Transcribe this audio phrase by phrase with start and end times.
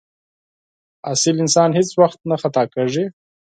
[1.11, 3.05] اصیل انسان هېڅ وخت نه خطا کېږي.